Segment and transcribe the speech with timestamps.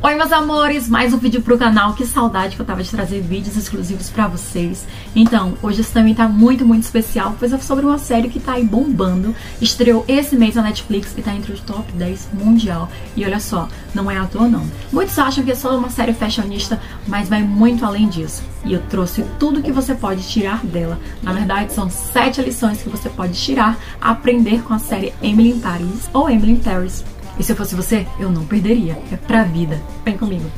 [0.00, 3.20] Oi meus amores, mais um vídeo pro canal, que saudade que eu tava de trazer
[3.20, 4.86] vídeos exclusivos pra vocês.
[5.14, 8.52] Então, hoje esse também tá muito, muito especial, pois é sobre uma série que tá
[8.52, 12.88] aí bombando, estreou esse mês na Netflix e tá entre os top 10 mundial.
[13.16, 14.64] E olha só, não é à toa não.
[14.92, 18.44] Muitos acham que é só uma série fashionista, mas vai muito além disso.
[18.64, 20.96] E eu trouxe tudo que você pode tirar dela.
[21.24, 25.58] Na verdade, são sete lições que você pode tirar, aprender com a série Emily in
[25.58, 27.04] Paris ou Emily in Paris.
[27.38, 28.98] E se eu fosse você, eu não perderia.
[29.12, 29.80] É pra vida.
[30.04, 30.50] Vem comigo.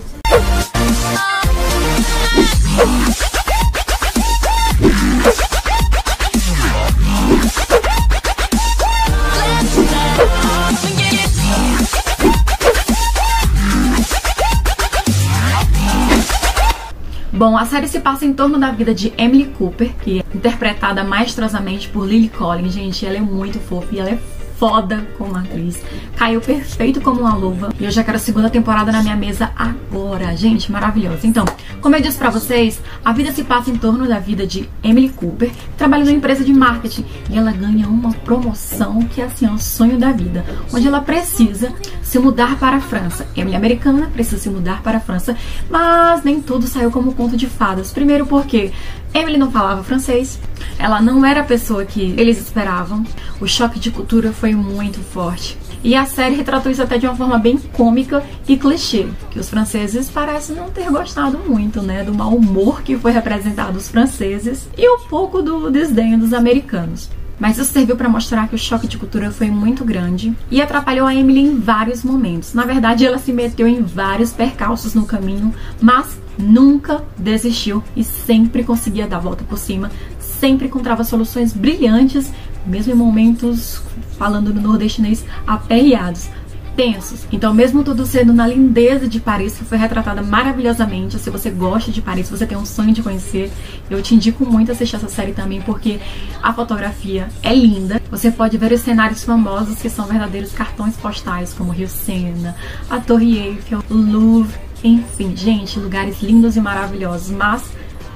[17.32, 21.02] Bom, a série se passa em torno da vida de Emily Cooper, que é interpretada
[21.02, 22.74] maestrosamente por Lily Collins.
[22.74, 24.18] Gente, ela é muito fofa e ela é
[24.60, 25.82] foda como atriz.
[26.16, 27.72] Caiu perfeito como uma luva.
[27.80, 30.36] E eu já quero a segunda temporada na minha mesa agora.
[30.36, 31.26] Gente, maravilhosa.
[31.26, 31.46] Então,
[31.80, 35.08] como eu disse pra vocês, a vida se passa em torno da vida de Emily
[35.08, 37.06] Cooper, que trabalha numa empresa de marketing.
[37.30, 40.44] E ela ganha uma promoção que é assim, é o sonho da vida.
[40.70, 41.72] Onde ela precisa
[42.02, 43.26] se mudar para a França.
[43.34, 45.34] Emily é americana, precisa se mudar para a França.
[45.70, 47.92] Mas nem tudo saiu como conto de fadas.
[47.92, 48.72] Primeiro porque
[49.12, 50.38] Emily não falava francês,
[50.78, 53.04] ela não era a pessoa que eles esperavam.
[53.40, 55.58] O choque de cultura foi muito forte.
[55.82, 59.48] E a série retratou isso até de uma forma bem cômica e clichê, que os
[59.48, 64.68] franceses parecem não ter gostado muito, né, do mau humor que foi representado os franceses
[64.76, 67.08] e um pouco do desdenho dos americanos.
[67.38, 71.06] Mas isso serviu para mostrar que o choque de cultura foi muito grande e atrapalhou
[71.06, 72.52] a Emily em vários momentos.
[72.52, 78.64] Na verdade, ela se meteu em vários percalços no caminho, mas nunca desistiu e sempre
[78.64, 82.32] conseguia dar a volta por cima, sempre encontrava soluções brilhantes,
[82.66, 83.82] mesmo em momentos,
[84.18, 86.28] falando no nordestinês, aperreados,
[86.76, 87.26] tensos.
[87.30, 91.90] Então, mesmo tudo sendo na lindeza de Paris, que foi retratada maravilhosamente, se você gosta
[91.90, 93.52] de Paris, se você tem um sonho de conhecer,
[93.90, 96.00] eu te indico muito assistir essa série também, porque
[96.42, 98.00] a fotografia é linda.
[98.10, 102.56] Você pode ver os cenários famosos que são verdadeiros cartões postais, como Rio Sena,
[102.88, 107.62] a Torre Eiffel, o Louvre, enfim, gente, lugares lindos e maravilhosos, mas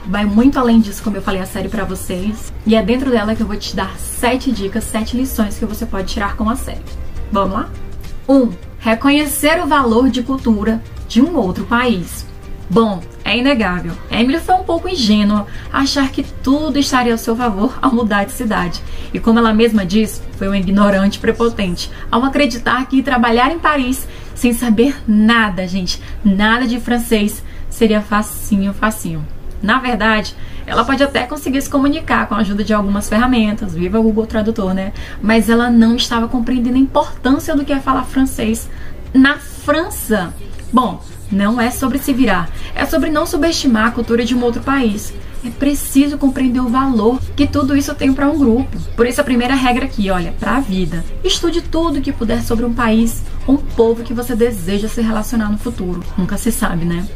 [0.07, 2.53] vai muito além disso, como eu falei a série para vocês.
[2.67, 5.85] E é dentro dela que eu vou te dar sete dicas, sete lições que você
[5.87, 6.83] pode tirar com a série.
[7.31, 7.71] Vamos lá?
[8.29, 8.35] 1.
[8.35, 12.27] Um, reconhecer o valor de cultura de um outro país.
[12.69, 13.93] Bom, é inegável.
[14.11, 18.33] Emily foi um pouco ingênua achar que tudo estaria ao seu favor ao mudar de
[18.33, 18.83] cidade.
[19.13, 24.07] E como ela mesma diz, foi um ignorante prepotente ao acreditar que trabalhar em Paris
[24.45, 29.27] sem saber nada, gente, nada de francês, seria facinho, facinho.
[29.63, 33.99] Na verdade, ela pode até conseguir se comunicar com a ajuda de algumas ferramentas, viva
[33.99, 34.93] o Google Tradutor, né?
[35.23, 38.69] Mas ela não estava compreendendo a importância do que é falar francês
[39.15, 40.35] na França.
[40.71, 44.63] Bom, não é sobre se virar, é sobre não subestimar a cultura de um outro
[44.63, 45.15] país.
[45.45, 48.81] É preciso compreender o valor que tudo isso tem para um grupo.
[48.97, 51.05] Por isso a primeira regra aqui, olha, para a vida.
[51.23, 55.59] Estude tudo que puder sobre um país, um povo que você deseja se relacionar no
[55.59, 56.03] futuro.
[56.17, 57.07] Nunca se sabe, né?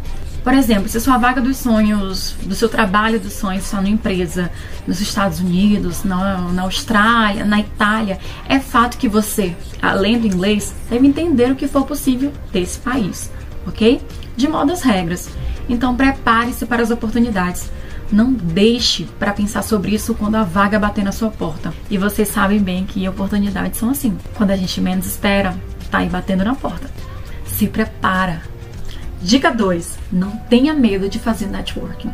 [0.44, 4.50] Por exemplo, se sua vaga dos sonhos, do seu trabalho dos sonhos está numa empresa
[4.86, 8.18] nos Estados Unidos, na, na Austrália, na Itália,
[8.48, 13.30] é fato que você, além do inglês, deve entender o que for possível desse país,
[13.66, 14.00] ok?
[14.36, 15.28] De modo as regras.
[15.68, 17.70] Então prepare-se para as oportunidades.
[18.10, 21.72] Não deixe para pensar sobre isso quando a vaga bater na sua porta.
[21.90, 24.16] E vocês sabem bem que oportunidades são assim.
[24.34, 25.54] Quando a gente menos espera,
[25.90, 26.90] tá aí batendo na porta.
[27.44, 28.42] Se prepara.
[29.20, 32.12] Dica 2: não tenha medo de fazer networking.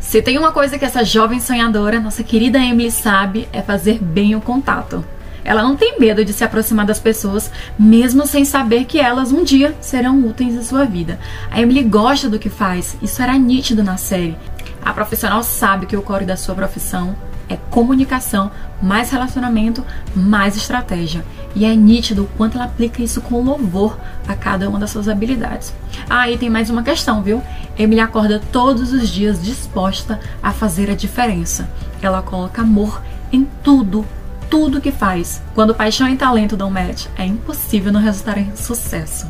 [0.00, 4.36] Se tem uma coisa que essa jovem sonhadora, nossa querida Emily, sabe, é fazer bem
[4.36, 5.04] o contato.
[5.44, 9.44] Ela não tem medo de se aproximar das pessoas, mesmo sem saber que elas um
[9.44, 11.20] dia serão úteis em sua vida.
[11.50, 14.36] A Emily gosta do que faz, isso era nítido na série.
[14.86, 17.16] A profissional sabe que o core da sua profissão
[17.48, 21.24] é comunicação, mais relacionamento, mais estratégia.
[21.56, 23.98] E é nítido o quanto ela aplica isso com louvor
[24.28, 25.74] a cada uma das suas habilidades.
[26.08, 27.42] Ah, e tem mais uma questão, viu?
[27.76, 31.68] Emily acorda todos os dias disposta a fazer a diferença.
[32.00, 34.06] Ela coloca amor em tudo,
[34.48, 35.42] tudo que faz.
[35.52, 39.28] Quando paixão e talento dão match, é impossível não resultar em sucesso.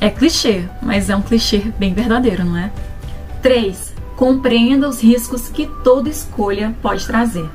[0.00, 2.70] É clichê, mas é um clichê bem verdadeiro, não é?
[3.42, 3.85] 3.
[4.16, 7.48] Compreenda os riscos que toda escolha pode trazer.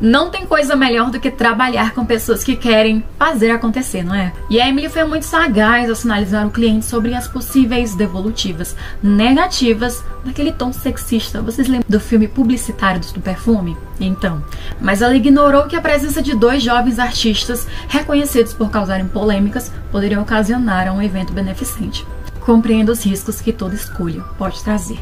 [0.00, 4.32] Não tem coisa melhor do que trabalhar com pessoas que querem fazer acontecer, não é?
[4.50, 10.02] E a Emily foi muito sagaz ao sinalizar o cliente sobre as possíveis devolutivas negativas
[10.24, 11.40] daquele tom sexista.
[11.40, 13.76] Vocês lembram do filme publicitário do perfume?
[14.00, 14.44] Então,
[14.80, 20.20] mas ela ignorou que a presença de dois jovens artistas reconhecidos por causarem polêmicas poderia
[20.20, 22.04] ocasionar um evento beneficente.
[22.40, 24.98] Compreenda os riscos que toda escolha pode trazer.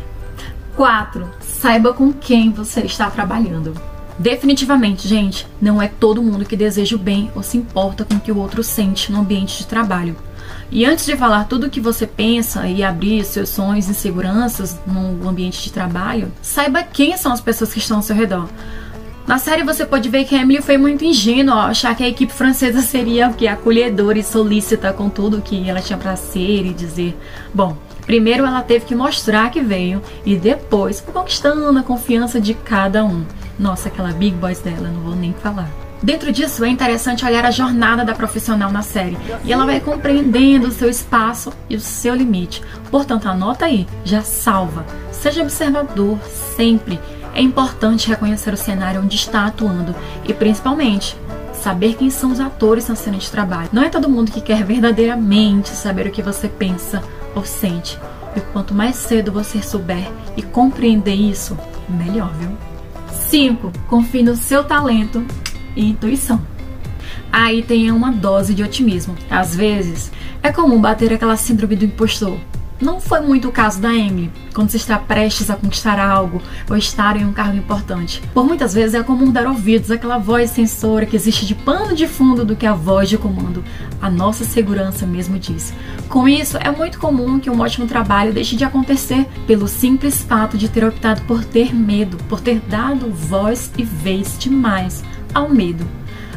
[0.77, 1.29] 4.
[1.41, 3.75] Saiba com quem você está trabalhando.
[4.19, 8.21] Definitivamente, gente, não é todo mundo que deseja o bem ou se importa com o
[8.21, 10.17] que o outro sente no ambiente de trabalho.
[10.71, 14.79] E antes de falar tudo o que você pensa e abrir seus sonhos e inseguranças
[14.87, 18.49] no ambiente de trabalho, saiba quem são as pessoas que estão ao seu redor.
[19.27, 22.09] Na série você pode ver que a Emily foi muito ingênua ao achar que a
[22.09, 26.67] equipe francesa seria o que acolhedora e solícita com tudo que ela tinha para ser
[26.67, 27.17] e dizer.
[27.55, 27.77] Bom,
[28.07, 33.25] primeiro ela teve que mostrar que veio e depois conquistando a confiança de cada um.
[33.59, 35.71] Nossa, aquela big boys dela, não vou nem falar.
[36.03, 40.67] Dentro disso é interessante olhar a jornada da profissional na série e ela vai compreendendo
[40.67, 42.61] o seu espaço e o seu limite.
[42.91, 44.85] Portanto, anota aí, já salva.
[45.13, 46.19] Seja observador
[46.57, 46.99] sempre
[47.35, 49.95] é importante reconhecer o cenário onde está atuando
[50.25, 51.17] e, principalmente,
[51.53, 53.71] saber quem são os atores na cena de trabalho.
[53.73, 57.03] Não é todo mundo que quer verdadeiramente saber o que você pensa
[57.35, 57.99] ou sente.
[58.37, 61.57] E quanto mais cedo você souber e compreender isso,
[61.89, 62.51] melhor, viu?
[63.11, 63.73] 5.
[63.89, 65.25] Confie no seu talento
[65.77, 66.41] e intuição.
[67.31, 69.17] Aí tem uma dose de otimismo.
[69.31, 70.11] Às vezes,
[70.43, 72.39] é comum bater aquela síndrome do impostor
[72.83, 76.77] não foi muito o caso da Emily, quando se está prestes a conquistar algo ou
[76.77, 78.21] estar em um cargo importante.
[78.35, 82.09] Por muitas vezes é comum dar ouvidos àquela voz censora que existe de pano de
[82.09, 83.65] fundo do que a voz de comando.
[84.01, 85.73] A nossa segurança mesmo diz.
[86.09, 90.59] Com isso, é muito comum que um ótimo trabalho deixe de acontecer pelo simples fato
[90.59, 95.87] de ter optado por ter medo, por ter dado voz e vez demais ao medo.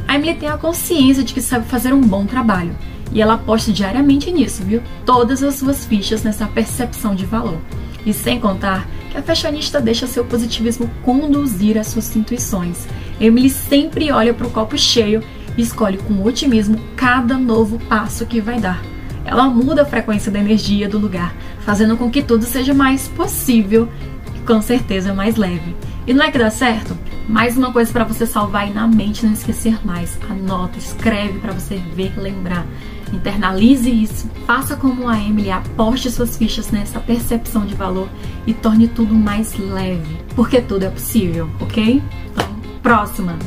[0.08, 2.76] A Emily tem a consciência de que sabe fazer um bom trabalho
[3.16, 4.84] e ela aposta diariamente nisso, viu?
[5.06, 7.58] Todas as suas fichas nessa percepção de valor.
[8.06, 12.86] E sem contar que a fashionista deixa seu positivismo conduzir as suas intuições.
[13.20, 15.24] Emily sempre olha para o copo cheio
[15.58, 18.84] e escolhe com otimismo cada novo passo que vai dar.
[19.24, 23.88] Ela muda a frequência da energia do lugar, fazendo com que tudo seja mais possível
[24.36, 25.74] e com certeza mais leve.
[26.06, 26.96] E não é que dá certo?
[27.28, 30.20] Mais uma coisa para você salvar aí na mente, não esquecer mais.
[30.30, 32.68] Anota, escreve para você ver, lembrar.
[33.14, 38.10] Internalize isso, faça como a Emily, aposte suas fichas nessa percepção de valor
[38.46, 42.02] e torne tudo mais leve, porque tudo é possível, ok?
[42.32, 42.48] Então,
[42.82, 43.38] próxima.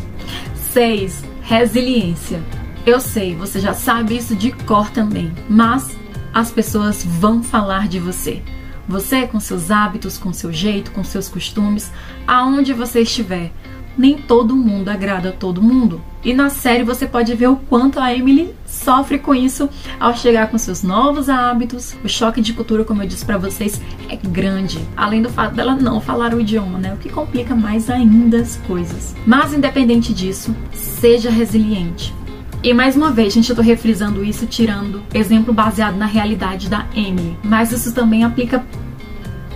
[0.72, 1.25] 6.
[1.43, 2.43] Resiliência.
[2.87, 5.96] Eu sei, você já sabe isso de cor também, mas
[6.32, 8.43] as pessoas vão falar de você.
[8.88, 11.93] Você, com seus hábitos, com seu jeito, com seus costumes,
[12.26, 13.52] aonde você estiver,
[13.98, 16.00] nem todo mundo agrada a todo mundo.
[16.24, 19.68] E na série você pode ver o quanto a Emily sofre com isso
[19.98, 21.96] ao chegar com seus novos hábitos.
[22.04, 24.78] O choque de cultura, como eu disse para vocês, é grande.
[24.96, 26.94] Além do fato dela não falar o idioma, né?
[26.94, 29.14] O que complica mais ainda as coisas.
[29.26, 32.14] Mas independente disso, seja resiliente.
[32.62, 36.86] E mais uma vez, gente, eu tô refrisando isso, tirando exemplo baseado na realidade da
[36.94, 37.36] Emily.
[37.44, 38.64] Mas isso também aplica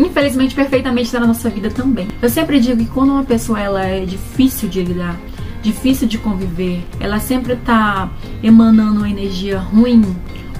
[0.06, 2.08] infelizmente perfeitamente na nossa vida também.
[2.20, 5.18] Eu sempre digo que quando uma pessoa ela é difícil de lidar,
[5.62, 8.10] difícil de conviver, ela sempre tá
[8.42, 10.02] emanando uma energia ruim,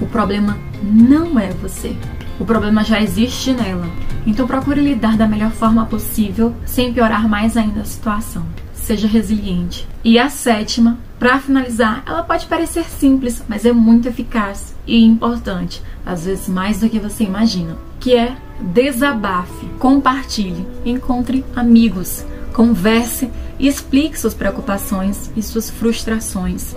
[0.01, 1.95] o problema não é você.
[2.39, 3.87] O problema já existe nela.
[4.25, 8.43] Então procure lidar da melhor forma possível, sem piorar mais ainda a situação.
[8.83, 9.87] Seja resiliente.
[10.03, 15.81] E a sétima, para finalizar, ela pode parecer simples, mas é muito eficaz e importante,
[16.05, 23.69] às vezes mais do que você imagina, que é desabafe, compartilhe, encontre amigos, converse e
[23.69, 26.75] explique suas preocupações e suas frustrações.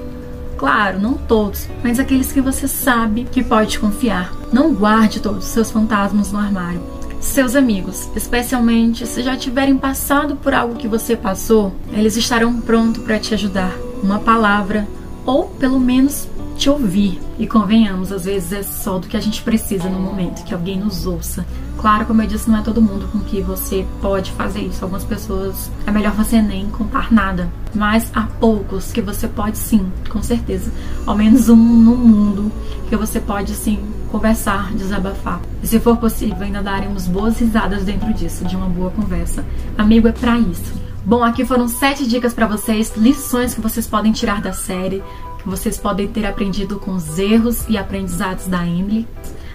[0.56, 4.32] Claro, não todos, mas aqueles que você sabe que pode confiar.
[4.52, 6.95] Não guarde todos os seus fantasmas no armário.
[7.26, 13.02] Seus amigos, especialmente se já tiverem passado por algo que você passou, eles estarão prontos
[13.02, 13.76] para te ajudar.
[14.02, 14.88] Uma palavra,
[15.26, 17.20] ou pelo menos te ouvir.
[17.38, 20.78] E convenhamos, às vezes é só do que a gente precisa no momento, que alguém
[20.78, 21.44] nos ouça.
[21.76, 24.82] Claro, como eu disse, não é todo mundo com que você pode fazer isso.
[24.82, 27.50] Algumas pessoas é melhor você nem contar nada.
[27.74, 30.72] Mas há poucos que você pode sim, com certeza.
[31.04, 32.50] Ao menos um no mundo
[32.88, 35.40] que você pode sim conversar, desabafar.
[35.62, 39.44] E se for possível, ainda daremos boas risadas dentro disso, de uma boa conversa.
[39.76, 40.74] Amigo é para isso.
[41.04, 45.02] Bom, aqui foram sete dicas para vocês, lições que vocês podem tirar da série
[45.46, 49.06] vocês podem ter aprendido com os erros e aprendizados da Emily.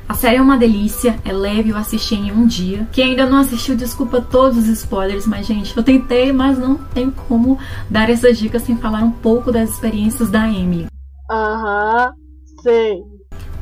[0.08, 2.88] A série é uma delícia, é leve, eu assisti em um dia.
[2.92, 7.12] Quem ainda não assistiu, desculpa todos os spoilers, mas gente, eu tentei, mas não tem
[7.12, 7.58] como
[7.90, 10.88] dar essas dicas sem falar um pouco das experiências da Emily.
[11.30, 12.14] Aham,
[12.64, 13.11] sei.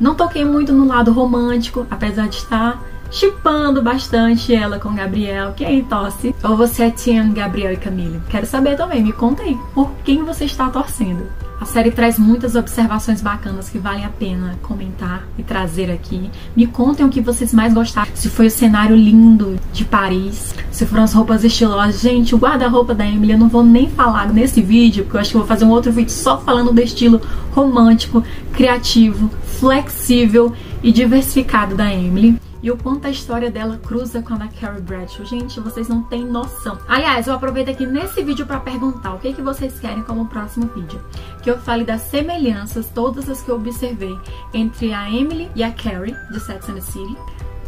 [0.00, 5.52] Não toquei muito no lado romântico, apesar de estar chipando bastante ela com Gabriel.
[5.54, 6.34] Quem torce?
[6.42, 8.22] Ou você é Tian, Gabriel e Camille?
[8.30, 11.26] Quero saber também, me conta aí, por quem você está torcendo?
[11.60, 16.30] A série traz muitas observações bacanas que valem a pena comentar e trazer aqui.
[16.56, 18.10] Me contem o que vocês mais gostaram.
[18.14, 22.00] Se foi o cenário lindo de Paris, se foram as roupas estilosas.
[22.00, 25.32] Gente, o guarda-roupa da Emily eu não vou nem falar nesse vídeo, porque eu acho
[25.32, 27.20] que vou fazer um outro vídeo só falando do estilo
[27.52, 28.24] romântico,
[28.54, 34.38] criativo, flexível e diversificado da Emily e o quanto a história dela cruza com a
[34.38, 35.24] da Carrie Bradshaw.
[35.24, 36.78] Gente, vocês não têm noção.
[36.86, 40.66] Aliás, eu aproveito aqui nesse vídeo para perguntar o que, que vocês querem como próximo
[40.74, 41.00] vídeo.
[41.42, 44.18] Que eu fale das semelhanças, todas as que eu observei,
[44.52, 47.16] entre a Emily e a Carrie, de Sex and the City,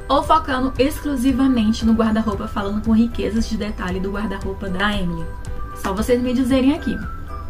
[0.08, 5.24] ou focando exclusivamente no guarda-roupa, falando com riquezas de detalhe do guarda-roupa da Emily.
[5.76, 6.96] Só vocês me dizerem aqui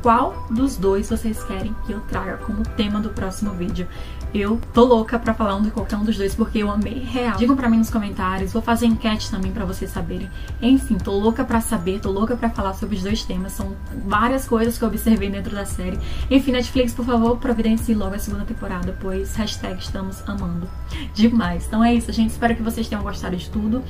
[0.03, 3.87] qual dos dois vocês querem que eu traga como tema do próximo vídeo.
[4.35, 7.37] Eu tô louca pra falar um de qualquer um dos dois, porque eu amei real.
[7.37, 10.31] Digam pra mim nos comentários, vou fazer enquete também pra vocês saberem.
[10.61, 13.53] Enfim, tô louca pra saber, tô louca pra falar sobre os dois temas.
[13.53, 15.99] São várias coisas que eu observei dentro da série.
[16.31, 20.69] Enfim, Netflix, por favor, providencie logo a segunda temporada, pois hashtag estamos amando
[21.15, 21.67] demais.
[21.67, 22.31] Então é isso, gente.
[22.31, 23.83] Espero que vocês tenham gostado de tudo.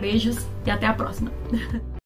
[0.00, 1.32] Beijos e até a próxima.